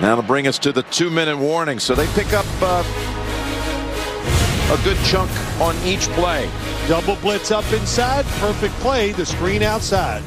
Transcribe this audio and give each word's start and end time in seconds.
That'll 0.00 0.22
bring 0.22 0.46
us 0.46 0.58
to 0.60 0.72
the 0.72 0.82
two-minute 0.84 1.36
warning. 1.36 1.78
So 1.78 1.94
they 1.94 2.06
pick 2.14 2.32
up 2.32 2.46
uh, 2.60 2.82
a 4.72 4.84
good 4.84 4.96
chunk 5.04 5.30
on 5.60 5.76
each 5.84 6.08
play. 6.10 6.48
Double 6.88 7.16
blitz 7.16 7.50
up 7.50 7.70
inside. 7.72 8.24
Perfect 8.40 8.74
play. 8.80 9.12
The 9.12 9.26
screen 9.26 9.62
outside. 9.62 10.22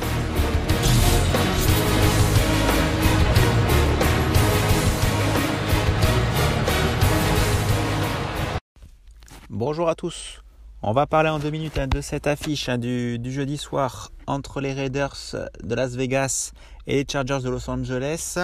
Bonjour 9.50 9.88
à 9.90 9.96
tous. 9.96 10.42
On 10.82 10.92
va 10.92 11.08
parler 11.08 11.30
en 11.30 11.40
deux 11.40 11.50
minutes 11.50 11.78
hein, 11.78 11.88
de 11.88 12.02
cette 12.02 12.28
affiche 12.28 12.70
hein, 12.70 12.78
du, 12.78 13.20
jeudi 13.24 13.58
soir 13.58 14.12
entre 14.28 14.60
les 14.60 14.74
Raiders 14.74 15.16
de 15.64 15.76
Las 15.76 15.96
Vegas 15.96 16.52
et 16.88 16.98
les 16.98 17.06
Chargers 17.10 17.40
de 17.42 17.50
Los 17.50 17.70
Angeles. 17.70 18.38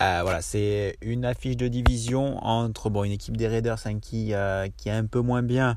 Euh, 0.00 0.20
voilà, 0.22 0.40
c'est 0.40 0.96
une 1.02 1.24
affiche 1.24 1.56
de 1.56 1.68
division 1.68 2.42
entre 2.44 2.88
bon, 2.88 3.04
une 3.04 3.12
équipe 3.12 3.36
des 3.36 3.46
Raiders 3.46 3.78
hein, 3.84 3.98
qui, 4.00 4.32
euh, 4.32 4.68
qui 4.76 4.88
est 4.88 4.92
un 4.92 5.04
peu 5.04 5.20
moins 5.20 5.42
bien, 5.42 5.76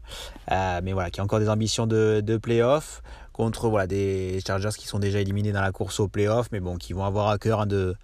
euh, 0.52 0.80
mais 0.84 0.94
voilà, 0.94 1.10
qui 1.10 1.20
a 1.20 1.24
encore 1.24 1.40
des 1.40 1.50
ambitions 1.50 1.86
de, 1.86 2.22
de 2.26 2.38
playoff 2.38 3.02
contre 3.34 3.68
voilà, 3.68 3.88
des 3.88 4.40
Chargers 4.48 4.70
qui 4.78 4.88
sont 4.88 5.00
déjà 5.00 5.20
éliminés 5.20 5.52
dans 5.52 5.62
la 5.62 5.74
course 5.74 6.00
au 6.00 6.08
playoff, 6.08 6.48
mais 6.54 6.62
bon, 6.62 6.78
qui 6.78 6.94
vont 6.94 7.04
avoir 7.04 7.28
à 7.28 7.38
cœur 7.38 7.68
de, 7.68 7.96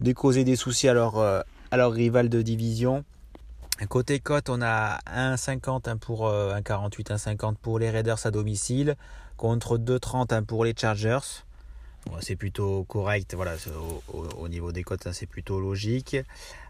de 0.00 0.12
causer 0.12 0.42
des 0.42 0.56
soucis 0.56 0.88
à 0.88 0.94
leur, 0.94 1.44
rival 1.92 2.28
de 2.28 2.42
division. 2.42 3.04
Côté 3.88 4.18
cote, 4.18 4.50
on 4.50 4.62
a 4.62 4.98
1,50 5.06 5.98
pour 5.98 6.28
1,48, 6.28 7.12
1,50 7.12 7.54
pour 7.54 7.78
les 7.78 7.90
Raiders 7.90 8.26
à 8.26 8.32
domicile, 8.32 8.96
contre 9.36 9.78
2,30 9.78 10.44
pour 10.44 10.64
les 10.64 10.74
Chargers. 10.76 11.44
C'est 12.20 12.36
plutôt 12.36 12.84
correct, 12.84 13.34
voilà, 13.34 13.54
au, 14.38 14.48
niveau 14.48 14.72
des 14.72 14.82
cotes, 14.82 15.06
hein, 15.06 15.12
c'est 15.12 15.26
plutôt 15.26 15.60
logique. 15.60 16.16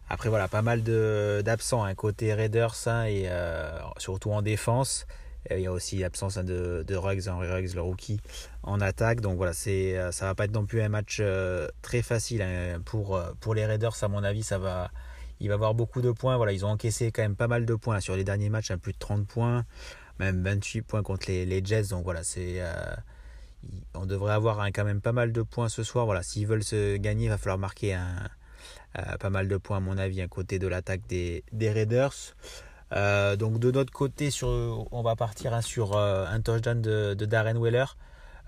Après, 0.09 0.29
voilà, 0.29 0.49
pas 0.49 0.63
mal 0.63 0.83
d'absents 0.83 1.83
hein, 1.83 1.95
côté 1.95 2.35
Raiders 2.35 2.75
hein, 2.87 3.05
et 3.05 3.25
euh, 3.27 3.79
surtout 3.99 4.33
en 4.33 4.43
défense. 4.43 5.07
Il 5.51 5.61
y 5.61 5.67
a 5.67 5.73
aussi 5.73 5.99
l'absence 5.99 6.39
de, 6.39 6.85
de 6.87 6.97
Ruggs, 6.97 7.25
Ruggs, 7.27 7.75
le 7.75 7.83
rookie, 7.83 8.21
en 8.63 8.81
attaque. 8.81 9.21
Donc 9.21 9.37
voilà, 9.37 9.53
c'est, 9.53 9.97
euh, 9.97 10.11
ça 10.11 10.27
va 10.27 10.35
pas 10.35 10.47
être 10.47 10.53
non 10.53 10.65
plus 10.65 10.81
un 10.81 10.89
match 10.89 11.19
euh, 11.21 11.69
très 11.83 12.01
facile 12.01 12.45
pour, 12.85 13.21
les 13.55 13.67
Raiders. 13.67 14.03
À 14.03 14.09
mon 14.09 14.25
avis, 14.25 14.43
ça 14.43 14.59
va, 14.59 14.91
il 15.41 15.49
va 15.49 15.55
avoir 15.55 15.75
beaucoup 15.75 16.01
de 16.01 16.13
points. 16.13 16.37
Voilà, 16.37 16.53
ils 16.53 16.65
ont 16.65 16.71
encaissé 16.71 17.13
quand 17.13 17.23
même 17.23 17.37
pas 17.37 17.49
mal 17.49 17.67
de 17.67 17.75
points 17.75 18.01
sur 18.01 18.17
les 18.17 18.25
derniers 18.25 18.49
matchs, 18.49 18.73
plus 18.77 18.93
de 18.93 18.99
30 18.99 19.27
points, 19.27 19.65
même 20.19 20.43
28 20.43 20.83
points 20.83 21.03
contre 21.03 21.31
les, 21.31 21.65
Jets. 21.65 21.89
Donc 21.89 22.05
voilà, 22.05 22.25
c'est 22.25 22.63
on 23.95 24.07
devrait 24.07 24.35
avoir 24.35 24.65
quand 24.73 24.85
même 24.85 25.01
pas 25.01 25.13
mal 25.13 25.33
de 25.33 25.43
points 25.43 25.69
ce 25.69 25.83
soir. 25.83 26.07
Voilà, 26.07 26.23
s'ils 26.23 26.47
veulent 26.47 26.65
se 26.65 26.97
gagner, 26.97 27.27
il 27.27 27.29
va 27.29 27.39
falloir 27.39 27.59
marquer 27.59 27.95
un, 27.95 28.29
euh, 28.99 29.17
pas 29.19 29.31
mal 29.31 29.49
de 29.49 29.57
points 29.57 29.79
à 29.79 29.81
mon 29.81 29.99
avis, 29.99 30.21
à 30.21 30.29
côté 30.29 30.59
de 30.59 30.67
l'attaque 30.67 31.07
des, 31.09 31.43
Raiders. 31.61 32.35
Euh, 32.93 33.37
donc 33.37 33.59
de 33.59 33.71
notre 33.71 33.93
côté, 33.93 34.31
on 34.43 35.03
va 35.03 35.17
partir 35.17 35.55
hein, 35.55 35.63
sur 35.63 35.97
un 35.97 36.41
touchdown 36.41 36.81
de, 36.81 37.15
Darren 37.15 37.59
Weller, 37.59 37.97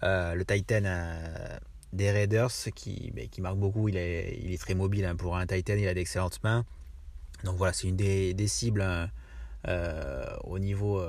le 0.03 0.43
Titan 0.45 0.83
des 1.93 2.11
Raiders 2.11 2.51
qui, 2.75 3.13
marque 3.41 3.57
beaucoup. 3.57 3.89
Il 3.89 3.97
est, 3.97 4.61
très 4.61 4.75
mobile 4.75 5.05
hein, 5.05 5.17
pour 5.17 5.37
un 5.37 5.47
Titan, 5.47 5.75
il 5.75 5.89
a 5.89 5.95
d'excellentes 5.95 6.43
mains. 6.45 6.65
Donc 7.45 7.57
voilà, 7.57 7.73
c'est 7.73 7.89
une 7.89 7.97
des, 7.97 8.49
cibles 8.49 8.83
hein, 8.83 9.11
euh, 9.69 10.25
au 10.45 10.59
niveau 10.59 11.03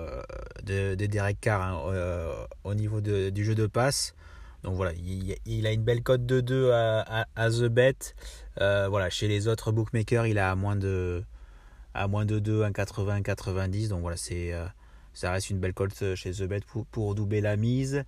euh, 0.69 0.95
de, 0.95 1.05
Derek 1.05 1.39
Carr, 1.39 1.61
hein, 1.61 1.81
euh, 1.87 2.45
au 2.63 2.73
niveau 2.73 3.01
du 3.01 3.45
jeu 3.45 3.55
de 3.55 3.67
passe. 3.67 4.13
Donc 4.63 4.75
voilà, 4.75 4.91
il, 5.45 5.67
a 5.67 5.71
une 5.71 5.83
belle 5.83 6.01
cote 6.01 6.25
de 6.25 6.41
2 6.41 6.71
à, 6.71 7.25
The 7.35 7.65
Bet. 7.65 8.15
voilà, 8.57 9.09
chez 9.09 9.27
les 9.27 9.47
autres 9.47 9.71
bookmakers, 9.71 10.27
il 10.27 10.39
a 10.39 10.51
à 10.51 10.55
moins 10.55 10.75
de, 10.75 11.23
à 11.93 12.07
moins 12.07 12.25
de 12.25 12.39
2, 12.39 12.63
1,80, 12.63 13.21
90. 13.21 13.89
Donc 13.89 14.01
voilà, 14.01 14.17
c'est, 14.17 14.53
ça 15.13 15.31
reste 15.31 15.49
une 15.51 15.59
belle 15.59 15.73
cote 15.73 16.15
chez 16.15 16.31
The 16.31 16.43
Bet 16.43 16.61
pour, 16.91 17.15
doubler 17.15 17.39
la 17.39 17.55
mise. 17.55 18.03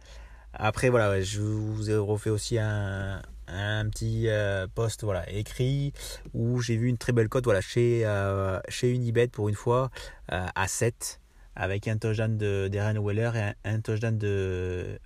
Après, 0.53 0.89
voilà, 0.89 1.21
je 1.21 1.41
vous 1.41 1.91
ai 1.91 1.95
refait 1.95 2.31
aussi 2.31 2.57
un, 2.57 3.21
un 3.51 3.89
petit 3.89 4.27
euh, 4.27 4.67
post 4.73 5.03
voilà, 5.03 5.29
écrit 5.31 5.93
où 6.33 6.61
j'ai 6.61 6.77
vu 6.77 6.87
une 6.87 6.97
très 6.97 7.11
belle 7.11 7.29
cote 7.29 7.45
voilà, 7.45 7.61
chez, 7.61 8.01
euh, 8.05 8.59
chez 8.69 8.91
Unibet 8.91 9.27
pour 9.27 9.49
une 9.49 9.55
fois 9.55 9.89
euh, 10.31 10.45
à 10.55 10.67
7 10.67 11.19
avec 11.55 11.87
un 11.87 11.97
touchdown 11.97 12.37
de 12.37 12.69
Darren 12.71 12.99
Weller 12.99 13.31
et 13.35 13.53
un, 13.67 13.81
touchdown 13.81 14.17
de 14.17 14.99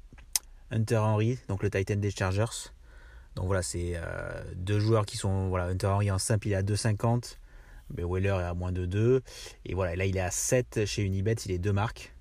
Hunter 0.71 0.97
Henry, 0.97 1.39
donc 1.47 1.63
le 1.63 1.69
Titan 1.69 1.95
des 1.95 2.11
Chargers. 2.11 2.71
Donc 3.35 3.47
voilà, 3.47 3.63
c'est 3.63 3.99
deux 4.55 4.79
joueurs 4.79 5.07
qui 5.07 5.17
sont. 5.17 5.49
Voilà, 5.49 5.65
Hunter 5.65 5.87
Henry 5.87 6.11
en 6.11 6.19
simple, 6.19 6.47
il 6.47 6.53
est 6.53 6.57
à 6.57 6.61
2,50. 6.61 7.37
Mais 7.95 8.03
Weller 8.03 8.39
est 8.39 8.43
à 8.43 8.53
moins 8.53 8.71
de 8.71 8.85
2. 8.85 9.21
Et 9.65 9.73
voilà, 9.73 9.95
là 9.95 10.05
il 10.05 10.17
est 10.17 10.21
à 10.21 10.31
7 10.31 10.85
chez 10.85 11.03
Unibet, 11.03 11.33
il 11.45 11.51
est 11.51 11.57
deux 11.57 11.73
marques. 11.73 12.13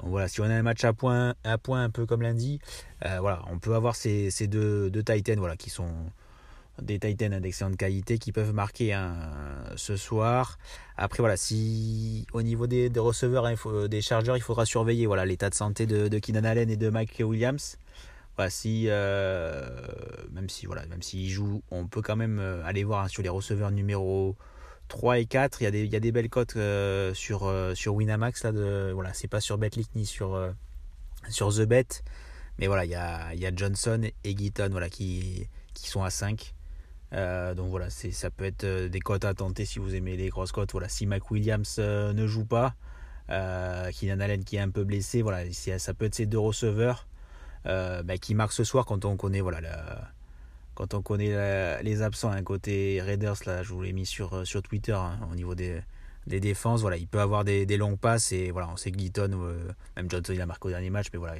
Donc 0.00 0.10
voilà, 0.10 0.28
si 0.28 0.40
on 0.40 0.44
a 0.44 0.54
un 0.54 0.62
match 0.62 0.84
à 0.84 0.92
point, 0.92 1.34
à 1.44 1.58
point 1.58 1.84
un 1.84 1.90
peu 1.90 2.06
comme 2.06 2.22
lundi, 2.22 2.60
euh, 3.04 3.18
voilà, 3.20 3.42
on 3.50 3.58
peut 3.58 3.74
avoir 3.74 3.94
ces, 3.94 4.30
ces 4.30 4.46
deux, 4.46 4.90
deux, 4.90 5.02
Titans 5.02 5.38
voilà, 5.38 5.56
qui 5.56 5.70
sont 5.70 5.90
des 6.82 6.98
Titans 6.98 7.40
d'excellente 7.40 7.76
qualité 7.76 8.18
qui 8.18 8.32
peuvent 8.32 8.52
marquer 8.52 8.98
ce 9.76 9.96
soir. 9.96 10.58
Après, 10.96 11.18
voilà, 11.18 11.36
si 11.36 12.26
au 12.32 12.42
niveau 12.42 12.66
des, 12.66 12.90
receveurs, 12.96 13.46
hein, 13.46 13.54
des 13.88 14.02
chargeurs, 14.02 14.36
il 14.36 14.42
faudra 14.42 14.66
surveiller 14.66 15.06
voilà, 15.06 15.24
l'état 15.24 15.50
de 15.50 15.54
santé 15.54 15.86
de, 15.86 16.18
Keenan 16.18 16.44
Allen 16.44 16.70
et 16.70 16.76
de 16.76 16.88
Mike 16.90 17.22
Williams. 17.24 17.78
Voilà, 18.36 18.50
euh, 18.66 19.68
même 20.32 20.48
si 20.48 20.64
voilà, 20.66 20.86
même 20.86 21.02
s'ils 21.02 21.28
jouent, 21.28 21.62
on 21.70 21.86
peut 21.86 22.00
quand 22.00 22.16
même 22.16 22.38
euh, 22.38 22.64
aller 22.64 22.82
voir 22.82 23.04
hein, 23.04 23.08
sur 23.08 23.22
les 23.22 23.28
receveurs 23.28 23.70
numéro 23.70 24.36
3 24.92 25.20
et 25.20 25.24
4, 25.24 25.62
il 25.62 25.64
y 25.64 25.96
a 25.96 26.00
des, 26.00 26.12
belles 26.12 26.28
cotes 26.28 26.56
euh, 26.56 27.14
sur, 27.14 27.46
euh, 27.46 27.72
Winamax. 27.86 28.44
Là, 28.44 29.10
c'est 29.14 29.28
pas 29.28 29.40
sur 29.40 29.56
Betlick 29.56 29.88
ni 29.94 30.04
sur, 30.04 30.34
euh, 30.34 30.50
The 31.30 31.62
Bet. 31.62 31.86
Mais 32.58 32.66
voilà, 32.66 32.84
il 32.84 32.90
y 32.90 32.94
a, 32.94 33.32
il 33.32 33.40
y 33.40 33.46
a 33.46 33.50
Johnson 33.54 34.02
et 34.22 34.36
Gitton 34.36 34.68
voilà, 34.70 34.90
qui, 34.90 35.48
qui 35.72 35.88
sont 35.88 36.02
à 36.02 36.10
5. 36.10 36.54
Donc 37.12 37.68
voilà, 37.68 37.90
c'est, 37.90 38.10
ça 38.10 38.30
peut 38.30 38.44
être 38.44 38.66
des 38.66 39.00
cotes 39.00 39.24
à 39.24 39.34
tenter 39.34 39.64
si 39.64 39.78
vous 39.78 39.94
aimez 39.94 40.16
les 40.16 40.28
grosses 40.28 40.52
cotes. 40.52 40.72
Voilà, 40.72 40.88
si 40.88 41.06
Mac 41.06 41.30
Williams 41.30 41.78
ne 41.78 42.26
joue 42.26 42.44
pas, 42.44 42.74
euh, 43.30 43.90
Allen 44.02 44.44
qui 44.44 44.56
est 44.56 44.60
un 44.60 44.70
peu 44.70 44.84
blessé, 44.84 45.22
voilà, 45.22 45.44
ça 45.52 45.94
peut 45.94 46.06
être 46.06 46.14
ces 46.14 46.26
deux 46.26 46.38
receveurs 46.38 47.06
bah, 47.64 48.18
qui 48.20 48.34
marquent 48.34 48.52
ce 48.52 48.64
soir 48.64 48.86
quand 48.86 49.04
on 49.04 49.16
connaît 49.16 49.40
voilà, 49.40 49.60
quand 50.74 50.94
on 50.94 51.02
connaît 51.02 51.82
les 51.82 52.02
absents, 52.02 52.30
un 52.30 52.42
côté 52.42 53.00
Raiders, 53.02 53.36
là, 53.46 53.62
je 53.62 53.72
vous 53.72 53.82
l'ai 53.82 53.92
mis 53.92 54.06
sur, 54.06 54.34
euh, 54.34 54.44
sur 54.44 54.62
Twitter, 54.62 54.92
hein, 54.92 55.18
au 55.30 55.34
niveau 55.34 55.54
des, 55.54 55.82
défenses, 56.26 56.80
voilà, 56.80 56.96
il 56.96 57.06
peut 57.06 57.20
avoir 57.20 57.44
des, 57.44 57.76
longues 57.76 57.98
passes 57.98 58.32
et 58.32 58.50
voilà, 58.50 58.68
on 58.70 58.76
sait 58.76 58.90
que 58.90 58.98
Gitton, 58.98 59.30
euh, 59.34 59.72
même 59.96 60.10
Johnson, 60.10 60.32
il 60.32 60.40
a 60.40 60.46
marqué 60.46 60.68
au 60.68 60.70
dernier 60.70 60.90
match, 60.90 61.06
mais 61.12 61.18
voilà, 61.18 61.34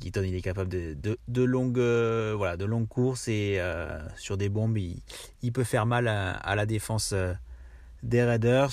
Gitton, 0.00 0.22
il 0.22 0.34
est 0.34 0.40
capable 0.40 0.68
de, 0.70 1.18
de, 1.26 1.42
longues, 1.42 1.78
euh, 1.78 2.34
voilà, 2.36 2.56
de 2.56 2.64
longues 2.64 2.88
courses 2.88 3.28
et 3.28 3.60
sur 4.16 4.36
des 4.36 4.48
bombes, 4.48 4.78
il, 4.78 5.52
peut 5.52 5.64
faire 5.64 5.86
mal 5.86 6.08
à, 6.08 6.54
la 6.54 6.66
défense 6.66 7.14
des 8.02 8.22
Raiders. 8.22 8.70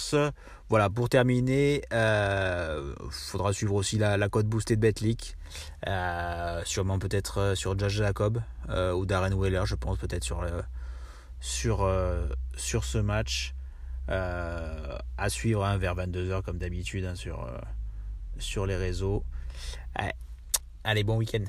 Voilà, 0.67 0.89
pour 0.89 1.09
terminer, 1.09 1.75
il 1.75 1.93
euh, 1.93 2.95
faudra 3.11 3.53
suivre 3.53 3.75
aussi 3.75 3.99
la, 3.99 4.29
cote 4.29 4.47
boostée 4.47 4.75
de 4.75 4.81
Betlick. 4.81 5.37
Euh, 5.87 6.61
sûrement 6.65 6.97
peut-être 6.97 7.37
euh, 7.37 7.55
sur 7.55 7.77
Josh 7.77 7.93
Jacob 7.93 8.41
ou 8.67 9.05
Darren 9.05 9.35
Weller, 9.39 9.63
je 9.65 9.75
pense 9.75 9.99
peut-être 9.99 10.23
sur, 10.23 10.43
sur, 11.39 11.87
sur 12.57 12.83
ce 12.83 12.97
match. 12.97 13.53
à 14.07 15.29
suivre 15.29 15.63
hein, 15.63 15.77
vers 15.77 15.95
22h 15.95 16.41
comme 16.41 16.57
d'habitude 16.57 17.05
hein, 17.05 17.15
sur, 17.15 17.47
sur 18.39 18.65
les 18.65 18.75
réseaux. 18.75 19.23
Allez, 20.85 21.03
bon 21.03 21.17
week-end. 21.17 21.45